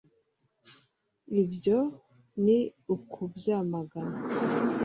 ibyo 1.41 1.79
ni 2.43 2.59
ukubyamagana 2.95 4.17